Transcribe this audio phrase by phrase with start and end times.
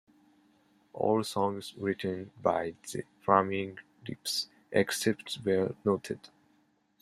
[0.93, 3.77] All songs written by The Flaming
[4.07, 6.21] Lips except where noted.